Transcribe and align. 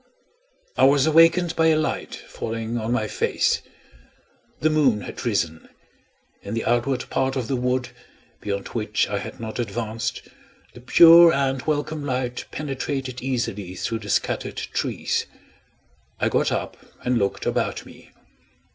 I 0.77 0.85
was 0.85 1.05
awakened 1.05 1.55
by 1.55 1.67
a 1.67 1.77
light 1.77 2.15
falling 2.15 2.75
on 2.79 2.91
my 2.91 3.07
face. 3.07 3.61
The 4.61 4.71
moon 4.71 5.01
had 5.01 5.23
risen. 5.27 5.69
In 6.41 6.55
the 6.55 6.65
outward 6.65 7.07
part 7.11 7.35
of 7.35 7.47
the 7.47 7.55
wood, 7.55 7.89
beyond 8.39 8.69
which 8.69 9.07
I 9.07 9.19
had 9.19 9.39
not 9.39 9.59
advanced, 9.59 10.27
the 10.73 10.81
pure 10.81 11.31
and 11.31 11.61
welcome 11.67 12.03
light 12.03 12.45
penetrated 12.49 13.21
easily 13.21 13.75
through 13.75 13.99
the 13.99 14.09
scattered 14.09 14.57
trees. 14.57 15.27
I 16.19 16.29
got 16.29 16.51
up 16.51 16.77
and 17.05 17.19
looked 17.19 17.45
about 17.45 17.85
me. 17.85 18.09